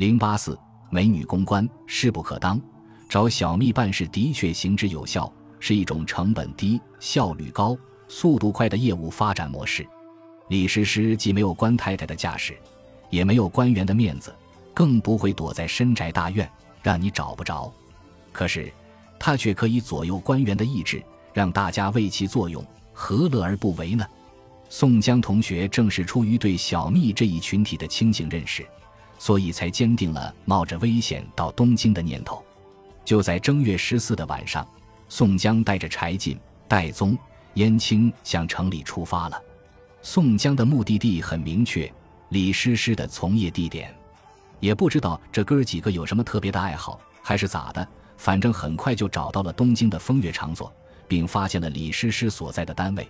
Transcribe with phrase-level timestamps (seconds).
[0.00, 0.58] 零八四，
[0.88, 2.58] 美女公关势不可当，
[3.06, 7.76] 找小蜜办事的确行之有效，是一种成本低、效率高、
[8.08, 9.86] 速度快的业务发展模式。
[10.48, 12.56] 李师师既没有官太太的架势，
[13.10, 14.34] 也没有官员的面子，
[14.72, 16.50] 更不会躲在深宅大院
[16.82, 17.70] 让你找不着。
[18.32, 18.72] 可是，
[19.18, 21.02] 他却可以左右官员的意志，
[21.34, 22.64] 让大家为其作用，
[22.94, 24.06] 何乐而不为呢？
[24.70, 28.66] 宋江同学正是出于对小蜜这一群体的清醒认识，
[29.20, 32.42] 所以才坚定了冒着危险到东京的念头。
[33.04, 34.66] 就在正月十四的晚上，
[35.10, 37.16] 宋江带着柴进、戴宗、
[37.54, 39.38] 燕青向城里出发了。
[40.00, 41.92] 宋江的目的地很明确，
[42.30, 43.94] 李师师的从业地点。
[44.58, 50.72] 也不知道这哥儿几个有什么特别的爱好，还是咋的，反正很快就找到了东京的风月场所，
[51.06, 53.06] 并发现了李师师所在的单位。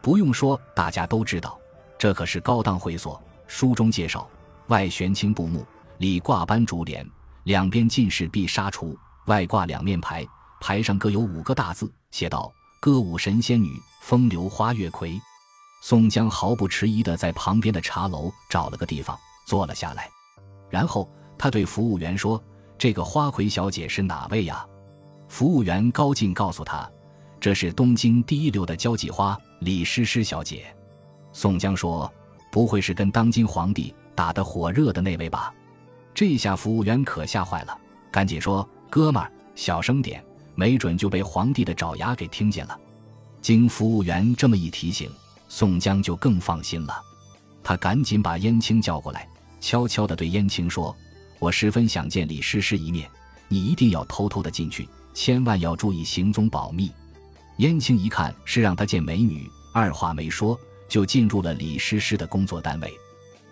[0.00, 1.58] 不用说，大家都知道，
[1.98, 3.20] 这可是高档会所。
[3.48, 4.28] 书中介绍，
[4.70, 5.66] 外悬青布幕，
[5.98, 7.04] 里挂斑竹帘，
[7.42, 10.24] 两边尽是碧纱橱，外挂两面牌，
[10.60, 15.20] 牌上各有五个大字，写道：“歌舞神仙女，风流花月魁。”
[15.82, 20.08] 宋江毫不迟疑地在旁边的茶楼找了个地方坐了下来，
[20.68, 22.40] 然后他对服务员说
[22.78, 24.64] ：“这个花魁小姐是哪位呀？”
[25.28, 26.88] 服务员高进告诉他
[27.40, 30.72] ：“这是东京第一流的交际花李师师小姐。”
[31.34, 32.08] 宋江说
[32.52, 35.52] ：“不会是跟当今皇帝打得火热的那位吧？”
[36.14, 37.78] 这下服务员可吓坏了，
[38.10, 42.78] 赶紧说：“哥们儿，小声点，没准就被皇帝的爪牙给听见了。”
[43.40, 45.10] 经服务员这么一提醒。
[45.52, 47.02] 宋江就更放心了，
[47.60, 49.26] 他赶紧把燕青叫过来，
[49.60, 50.94] 悄悄地对燕青说
[51.40, 53.10] ：“我十分想见李师师一面，
[53.48, 56.92] 你一定要偷偷的进去，千万要注意行踪保密。”
[57.58, 60.56] 燕青一看是让他见美女，二话没说
[60.88, 62.96] 就进入了李师师的工作单位。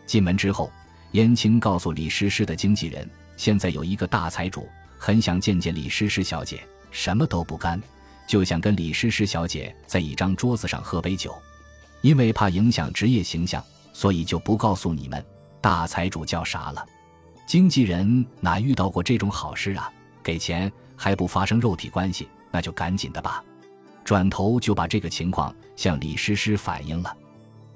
[0.09, 0.73] 进门之后，
[1.13, 7.81] 燕青告诉李师师的经纪人：“现在有一个大财主很想见见李师师小姐，什么都不干，
[8.27, 11.37] 就想跟李师师小姐在一张桌子上喝杯酒。”
[12.01, 13.63] 因为怕影响职业形象，
[13.93, 15.23] 所以就不告诉你们
[15.61, 16.87] 大财主叫啥了。
[17.47, 19.93] 经纪人哪遇到过这种好事啊？
[20.23, 23.45] 给钱还不发生肉体关系，那就赶紧的吧。
[24.05, 27.15] 转头就把这个情况向李师师反映了。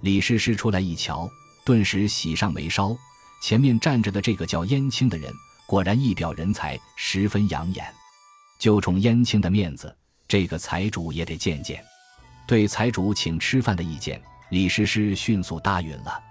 [0.00, 1.28] 李师师出来一瞧，
[1.64, 2.96] 顿时喜上眉梢。
[3.42, 5.32] 前面站着的这个叫燕青的人，
[5.66, 7.84] 果然一表人才，十分养眼。
[8.58, 9.92] 就冲燕青的面子，
[10.28, 11.84] 这个财主也得见见。
[12.46, 16.22] 对财主请吃饭的意见，李师师迅速答应了。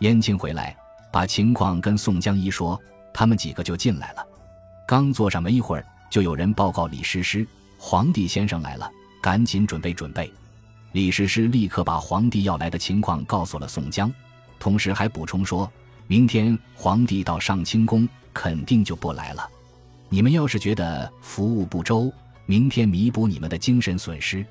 [0.00, 0.76] 燕青回来，
[1.10, 2.78] 把情况跟宋江一说，
[3.14, 4.26] 他们几个就进来了。
[4.86, 7.46] 刚坐上没一会儿，就有人报告李师师
[7.78, 8.90] ：“皇帝先生来了，
[9.22, 10.30] 赶紧准备准备。”
[10.92, 14.12] 李师师立刻把皇帝要来的情况告诉了宋江，
[14.60, 15.68] 同时还补充说
[16.06, 19.48] ：“明天皇帝到上清宫，肯定就不来了。
[20.10, 22.12] 你们要是觉得服务不周，
[22.44, 24.44] 明天弥补你们的精神损失。”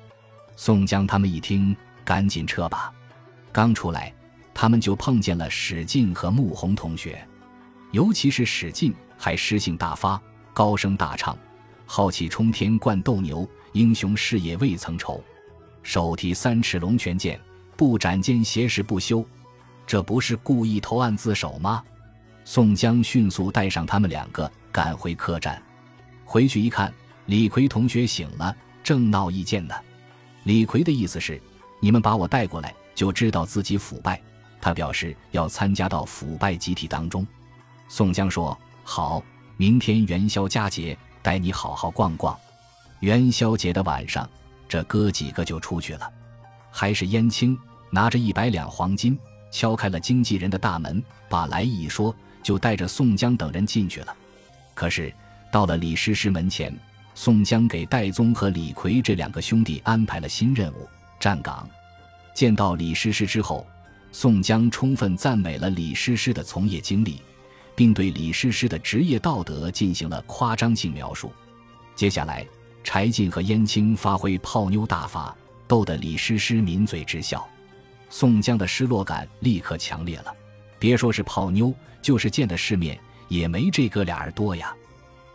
[0.56, 2.92] 宋江他们一听，赶紧撤吧。
[3.52, 4.12] 刚出来，
[4.52, 7.26] 他们就碰见了史进和穆弘同学，
[7.92, 10.20] 尤其是史进，还诗性大发，
[10.52, 11.38] 高声大唱
[11.86, 15.22] ：“浩气冲天冠斗牛，英雄事业未曾愁。
[15.82, 17.40] 手提三尺龙泉剑，
[17.76, 19.24] 不斩奸邪事不休。”
[19.90, 21.82] 这不是故意投案自首吗？
[22.44, 25.60] 宋江迅速带上他们两个赶回客栈。
[26.24, 26.94] 回去一看，
[27.26, 29.74] 李逵同学醒了，正闹意见呢。
[30.44, 31.42] 李逵的意思是，
[31.80, 34.22] 你们把我带过来，就知道自己腐败。
[34.60, 37.26] 他表示要参加到腐败集体当中。
[37.88, 39.20] 宋江说：“好，
[39.56, 42.38] 明天元宵佳节，带你好好逛逛。”
[43.02, 44.30] 元宵节的晚上，
[44.68, 46.08] 这哥几个就出去了。
[46.70, 47.58] 还是燕青
[47.90, 49.18] 拿着一百两黄金，
[49.50, 54.16] 敲开了经纪人的大门，把来意一说，就带着宋江等人进去了。
[54.74, 55.12] 可是
[55.52, 56.72] 到了李师师门前。
[57.12, 60.88] 宋江给戴宗和李逵这两个兄弟安排了新任务——
[61.20, 61.68] 站岗。
[62.32, 63.66] 见到李师师之后，
[64.10, 67.20] 宋江充分赞美了李师师的从业经历，
[67.74, 71.30] 并对李师师的职业道德进行了夸张性描述。
[71.94, 72.46] 接下来，
[72.82, 75.36] 柴进和燕青发挥泡妞大法，
[75.66, 77.46] 逗得李师师抿嘴直笑。
[78.10, 80.34] 宋江的失落感立刻强烈了，
[80.78, 81.72] 别说是泡妞，
[82.02, 84.74] 就是见的世面也没这哥俩儿多呀。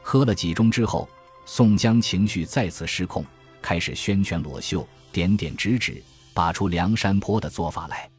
[0.03, 1.09] 喝了几盅之后。
[1.47, 3.23] 宋江情绪再次失控，
[3.61, 6.01] 开始宣拳裸袖，点点指指，
[6.33, 8.09] 拔出梁山坡的做法来。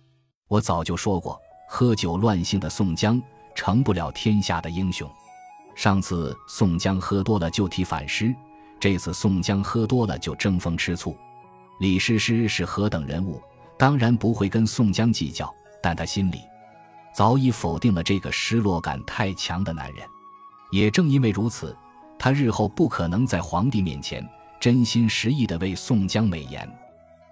[0.46, 1.36] 我早就说过，
[1.68, 3.20] 喝酒乱性的宋江
[3.52, 5.10] 成不了天下的英雄。
[5.74, 8.32] 上次宋江喝多了就提反诗，
[8.78, 11.16] 这次宋江喝多了就争风吃醋。
[11.80, 13.42] 李师师是何等人物，
[13.78, 15.52] 当然不会跟宋江计较，
[15.82, 16.40] 但他心里
[17.14, 20.06] 早已否定了这个失落感太强的男人。
[20.73, 21.76] 也正因为如此，
[22.19, 24.26] 他日后不可能在皇帝面前
[24.58, 26.69] 真心实意地为宋江美言。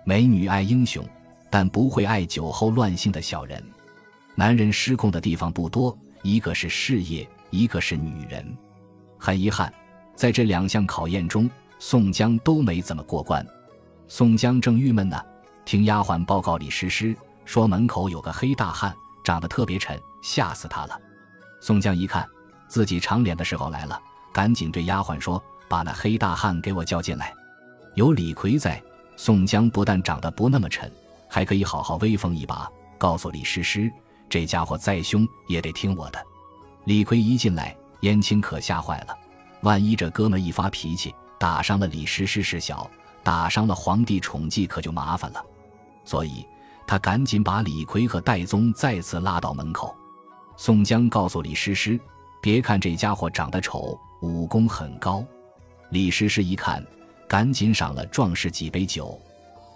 [0.04, 1.04] 美女爱英雄，
[1.50, 3.62] 但不会爱酒后乱性的小人。
[4.34, 8.46] 男人失控的地方不多，一个是事业，一个是女人。
[9.18, 9.72] 很遗憾，
[10.14, 13.44] 在这两项考验中，宋江都没怎么过关。
[14.06, 15.20] 宋江正郁闷呢，
[15.64, 21.00] 听丫鬟报告李师师说门口有个黑大汉，长得特别沉，吓死他了。
[21.60, 22.26] 宋江一看
[22.68, 24.00] 自己长脸的时候来了，
[24.32, 27.32] 赶紧对丫鬟说：“把那黑大汉给我叫进来。”
[27.96, 28.82] 有李逵在，
[29.16, 30.90] 宋江不但长得不那么沉，
[31.28, 33.90] 还可以好好威风一把，告诉李师师。
[34.28, 36.22] 这家伙再凶也得听我的。
[36.84, 39.16] 李逵一进来，燕青可吓坏了。
[39.62, 42.90] 万一这哥们一发脾气，打伤了李师师是小，
[43.22, 45.42] 打伤了皇帝宠妓可就麻烦了。
[46.04, 46.46] 所以
[46.86, 49.94] 他赶紧把李逵和戴宗再次拉到门口。
[50.56, 51.98] 宋江告诉李师师
[52.40, 55.24] ：“别看这家伙长得丑，武功很高。”
[55.90, 56.84] 李师师一看，
[57.28, 59.18] 赶紧赏了壮士几杯酒。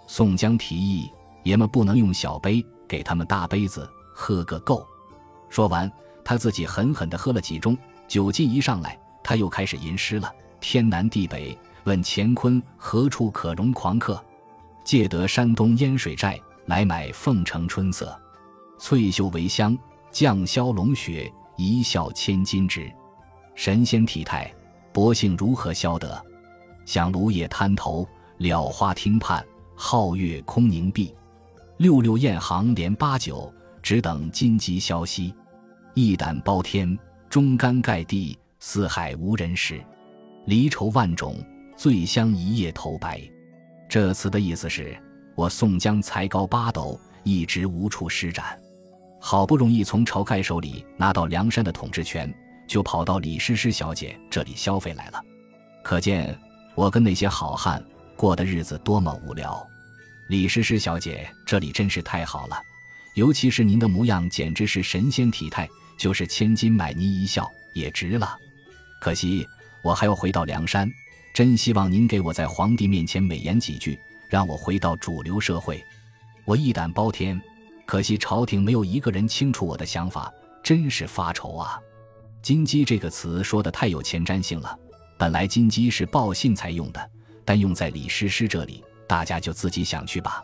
[0.07, 1.11] 宋江提议
[1.43, 4.85] ：“爷们不能用小杯，给他们大杯子。”喝个够！
[5.49, 5.89] 说完，
[6.25, 10.29] 他自己狠狠地喝了几盅，酒劲一上来，他又开始吟诗了
[10.59, 14.21] ：“天南地北问乾坤，何处可容狂客？
[14.89, 18.19] 借得山东烟水寨，来买凤城春色。
[18.79, 19.77] 翠袖为香，
[20.11, 22.91] 绛霄龙雪，一笑千金值。
[23.53, 24.51] 神仙体态，
[24.91, 26.19] 薄幸如何消得？
[26.85, 28.03] 想芦叶滩头，
[28.39, 29.45] 了花汀畔，
[29.77, 31.13] 皓月空凝碧。
[31.77, 33.53] 六六雁行连八九。”
[33.83, 35.31] 只等金鸡消息，
[35.93, 36.97] 一胆包天，
[37.29, 39.79] 忠肝盖地，四海无人识。
[40.47, 41.35] 离愁万种，
[41.77, 43.21] 醉香一夜头白。
[43.89, 44.95] 这词的意思是：
[45.33, 48.55] 我宋江才高八斗，一直无处施展，
[49.19, 52.31] 好不容易从晁盖手里拿到梁山的统治权，
[52.67, 55.19] 就跑到李师师小姐这里消费来了。
[55.83, 56.37] 可见
[56.75, 57.83] 我跟那些好汉
[58.15, 59.67] 过的日子多么无聊。
[60.29, 62.61] 李师师小姐这里真是太好了。
[63.15, 68.37] 尤其是您的模样，简直是神仙体态，就是千金买您一笑也值了。
[69.01, 69.47] 可惜
[69.83, 70.87] 我还要回到梁山，
[71.39, 73.97] 真希望您给我在皇帝面前美言几句，
[74.27, 75.81] 让我回到主流社会。
[76.43, 77.41] 我一胆包天，
[77.85, 80.29] 可惜朝廷没有一个人清楚我的想法，
[80.61, 81.79] 真是发愁啊！
[82.41, 84.77] 金鸡这个词说的太有前瞻性了，
[85.17, 87.09] 本来金鸡是报信才用的，
[87.45, 90.41] 但用在李师师这里，大家就自己想去吧。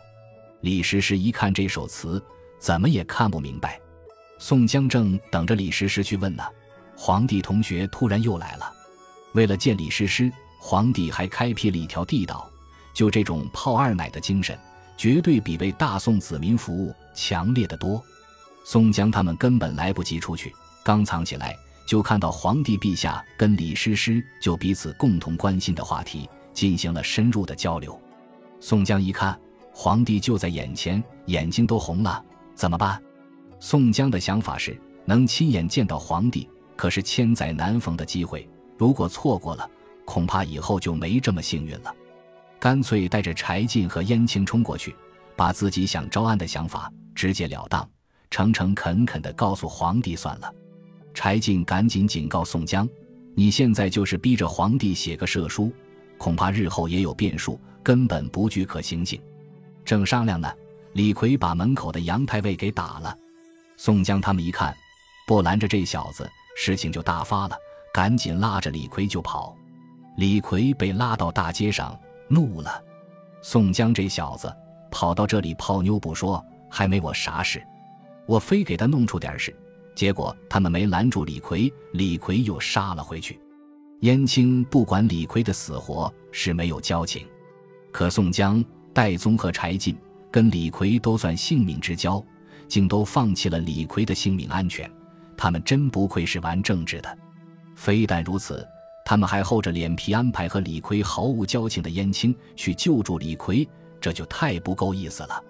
[0.62, 2.24] 李师师一看这首词。
[2.58, 3.78] 怎么也看不明白，
[4.38, 6.42] 宋江正等着李师师去问呢。
[6.96, 8.72] 皇帝同学突然又来了，
[9.34, 10.32] 为了见李师师，
[10.66, 12.50] 皇帝还开辟了一条地道。
[12.92, 14.58] 就这种泡二奶的精神，
[14.96, 18.02] 绝对比为大宋子民服务强烈的多。
[18.64, 20.52] 宋江他们根本来不及出去，
[20.82, 27.96] 刚藏起来，就看到皇帝陛下跟李师师就彼此共同关心的话题进行了深入的交流。
[28.58, 29.38] 宋江一看，
[29.72, 32.20] 皇帝就在眼前，眼睛都红了。
[32.56, 33.00] 怎么办？
[33.60, 38.48] 宋江的想法是能亲眼见到皇帝，可是千载难逢的机会。
[38.76, 39.70] 如果错过了，
[40.06, 41.94] 恐怕以后就没这么幸运了。
[42.58, 44.96] 干脆带着柴进和燕青冲过去，
[45.36, 47.86] 把自己想招安的想法直截了当、
[48.30, 50.50] 诚诚恳恳地告诉皇帝算了。
[51.12, 52.88] 柴进赶紧警告宋江
[53.36, 55.70] ：“你现在就是逼着皇帝写个赦书，
[56.16, 59.20] 恐怕日后也有变数，根本不具可行性。”
[59.84, 60.50] 正商量呢。
[60.92, 63.14] 李逵把门口的杨太尉给打了，
[63.76, 64.74] 宋江他们一看，
[65.26, 67.56] 不拦着这小子，事情就大发了，
[67.92, 69.54] 赶紧拉着李逵就跑。
[70.16, 72.82] 李逵被拉到大街上，怒了
[73.42, 74.54] ：“宋江这小子
[74.90, 77.62] 跑到这里泡妞不说，还没我啥事，
[78.26, 79.54] 我非给他弄出点事。
[79.94, 83.40] 结果他们没拦住李逵，李逵又杀了回去。
[84.00, 87.26] 燕青不管李逵的死活，是没有交情，
[87.92, 89.96] 可宋江、戴宗和柴进。”
[90.28, 92.22] 跟李逵都算性命之交，
[92.68, 94.90] 竟都放弃了李逵的性命安全，
[95.34, 97.18] 他们真不愧是玩政治的。
[97.74, 98.66] 非但如此，
[99.06, 103.66] 他们还厚着脸皮安排和李逵毫无交情的燕青去救助李逵，
[104.00, 105.40] 这就太不够意思了。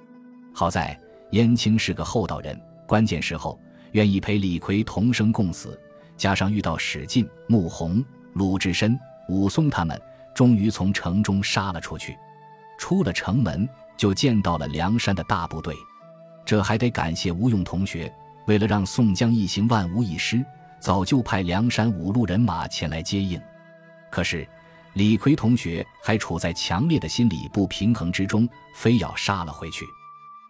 [0.54, 0.96] 好在
[1.30, 3.58] 燕青是个厚道人，关键时候
[3.92, 5.80] 愿意陪李逵同生共死，
[6.18, 8.96] 加上遇到史进、穆弘、鲁智深、
[9.30, 9.98] 武松他们，
[10.34, 12.14] 终于从城中杀了出去。
[12.78, 13.66] 出了城门。
[13.96, 15.74] 就见到了梁山的大部队，
[16.44, 18.12] 这还得感谢吴用同学。
[18.46, 20.44] 为了让宋江一行万无一失，
[20.80, 23.40] 早就派梁山五路人马前来接应。
[24.10, 24.46] 可是
[24.94, 29.84] 李逵同学还处在强烈的心理不平衡之中，非要杀了回去。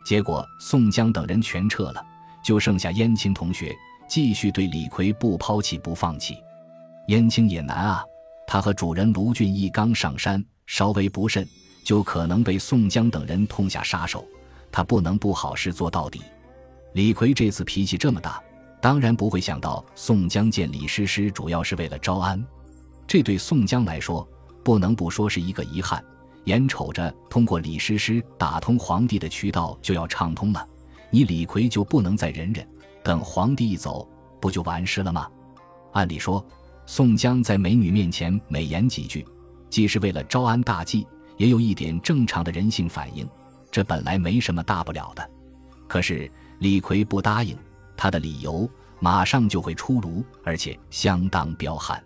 [0.05, 2.05] 结果宋江等人全撤了，
[2.45, 3.75] 就剩下燕青同学
[4.09, 6.37] 继续对李逵不抛弃不放弃。
[7.09, 8.05] 燕青也难啊，
[8.47, 11.45] 他和主人卢俊义刚上山，稍微不慎，
[11.85, 14.25] 就可能被宋江等人痛下杀手，
[14.71, 16.23] 他不能不好事做到底。
[16.93, 18.41] 李逵这次脾气这么大，
[18.87, 22.41] 当然不会想到宋江见李师师主要是为了招安，
[23.05, 24.25] 这对宋江来说
[24.63, 26.01] 不能不说是一个遗憾。
[26.45, 30.65] 眼瞅着通过李师师打通皇帝的渠道就要畅通了，
[31.11, 32.65] 你李逵就不能再忍忍，
[33.03, 34.09] 等皇帝一走
[34.41, 35.29] 不就完事了吗？
[35.93, 36.47] 按理说，
[36.87, 39.27] 宋江在美女面前美言几句，
[39.69, 41.05] 既是为了招安大计，
[41.39, 43.29] 也有一点正常的人性反应，
[43.69, 45.29] 这本来没什么大不了的。
[45.89, 46.31] 可是。
[46.61, 47.55] 李逵不答应，
[47.97, 48.69] 他的理由
[49.01, 52.03] 马上就会出炉，而且相当彪悍。